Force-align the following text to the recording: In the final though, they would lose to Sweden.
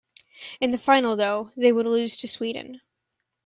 In 0.59 0.71
the 0.71 0.79
final 0.79 1.15
though, 1.15 1.51
they 1.55 1.71
would 1.71 1.85
lose 1.85 2.17
to 2.17 2.27
Sweden. 2.27 2.81